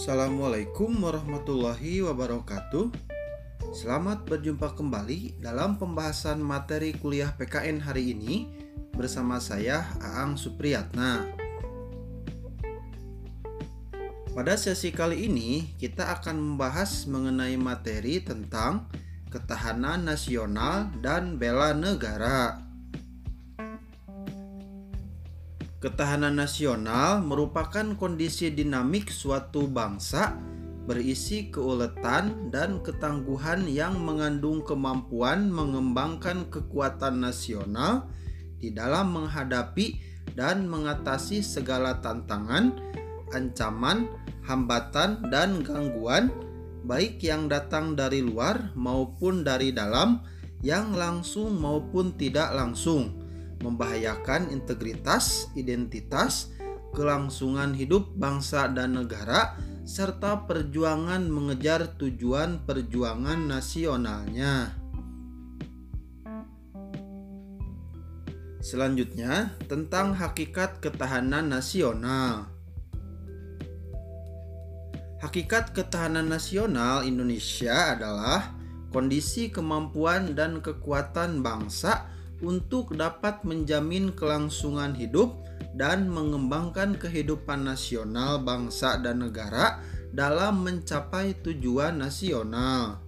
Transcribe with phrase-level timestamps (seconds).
[0.00, 2.88] Assalamualaikum warahmatullahi wabarakatuh.
[3.76, 8.48] Selamat berjumpa kembali dalam pembahasan materi kuliah PKN hari ini
[8.96, 11.28] bersama saya Aang Supriyatna.
[14.32, 18.88] Pada sesi kali ini kita akan membahas mengenai materi tentang
[19.28, 22.69] ketahanan nasional dan bela negara.
[25.80, 30.36] Ketahanan nasional merupakan kondisi dinamik suatu bangsa
[30.84, 38.12] berisi keuletan dan ketangguhan yang mengandung kemampuan mengembangkan kekuatan nasional
[38.60, 39.96] di dalam menghadapi
[40.36, 42.76] dan mengatasi segala tantangan,
[43.32, 44.04] ancaman,
[44.44, 46.28] hambatan, dan gangguan,
[46.84, 50.20] baik yang datang dari luar maupun dari dalam,
[50.60, 53.19] yang langsung maupun tidak langsung
[53.60, 56.52] membahayakan integritas, identitas,
[56.96, 59.54] kelangsungan hidup bangsa dan negara,
[59.86, 64.76] serta perjuangan mengejar tujuan perjuangan nasionalnya.
[68.60, 72.44] Selanjutnya, tentang hakikat ketahanan nasional.
[75.20, 78.52] Hakikat ketahanan nasional Indonesia adalah
[78.92, 82.08] kondisi kemampuan dan kekuatan bangsa
[82.40, 85.36] untuk dapat menjamin kelangsungan hidup
[85.76, 92.98] dan mengembangkan kehidupan nasional bangsa dan negara dalam mencapai tujuan nasional.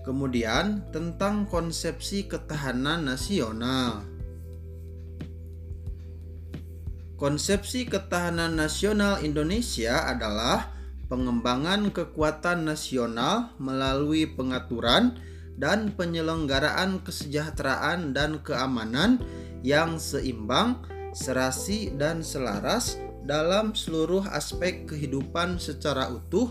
[0.00, 4.02] Kemudian, tentang konsepsi ketahanan nasional.
[7.20, 10.72] Konsepsi ketahanan nasional Indonesia adalah
[11.12, 15.20] pengembangan kekuatan nasional melalui pengaturan
[15.60, 19.20] dan penyelenggaraan kesejahteraan dan keamanan
[19.60, 20.80] yang seimbang,
[21.12, 22.96] serasi, dan selaras
[23.28, 26.48] dalam seluruh aspek kehidupan secara utuh,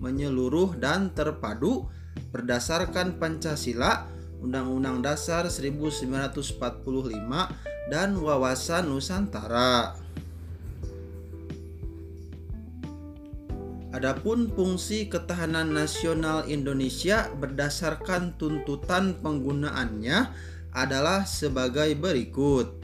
[0.00, 1.84] menyeluruh, dan terpadu
[2.32, 4.08] berdasarkan Pancasila,
[4.40, 6.48] Undang-Undang Dasar 1945,
[7.92, 10.05] dan wawasan Nusantara.
[13.96, 20.36] Adapun fungsi ketahanan nasional Indonesia berdasarkan tuntutan penggunaannya
[20.76, 22.76] adalah sebagai berikut.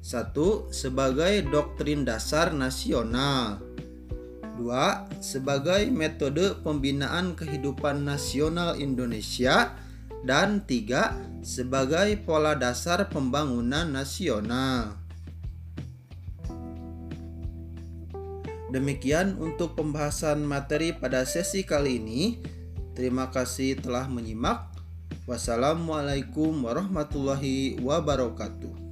[0.00, 0.72] 1.
[0.72, 3.60] Sebagai doktrin dasar nasional.
[4.56, 5.20] 2.
[5.20, 9.76] Sebagai metode pembinaan kehidupan nasional Indonesia
[10.24, 11.44] dan 3.
[11.44, 15.03] Sebagai pola dasar pembangunan nasional.
[18.74, 22.42] Demikian untuk pembahasan materi pada sesi kali ini.
[22.98, 24.74] Terima kasih telah menyimak.
[25.30, 28.83] Wassalamualaikum warahmatullahi wabarakatuh.